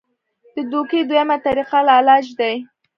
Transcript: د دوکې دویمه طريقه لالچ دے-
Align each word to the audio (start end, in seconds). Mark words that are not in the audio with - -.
د 0.55 0.57
دوکې 0.71 0.99
دویمه 1.09 1.37
طريقه 1.45 1.79
لالچ 1.87 2.27
دے- 2.39 2.51